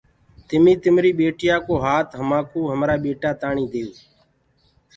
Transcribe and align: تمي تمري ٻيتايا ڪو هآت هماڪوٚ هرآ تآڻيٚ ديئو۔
تمي 0.47 0.73
تمري 0.83 1.11
ٻيتايا 1.17 1.55
ڪو 1.65 1.73
هآت 1.85 2.07
هماڪوٚ 2.19 2.69
هرآ 2.71 2.95
تآڻيٚ 3.41 3.71
ديئو۔ 3.73 3.89